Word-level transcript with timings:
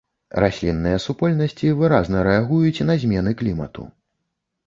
Раслінныя 0.43 1.01
супольнасці 1.03 1.69
выразна 1.81 2.23
рэагуюць 2.29 2.85
на 2.91 2.95
змены 3.03 3.31
клімату. 3.43 3.87